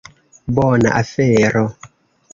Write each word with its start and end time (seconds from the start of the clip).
Bona 0.55 0.89
afero. 1.01 1.65